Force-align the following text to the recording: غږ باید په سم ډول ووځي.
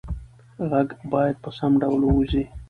غږ 0.69 0.89
باید 1.11 1.35
په 1.43 1.49
سم 1.57 1.71
ډول 1.81 2.01
ووځي. 2.03 2.43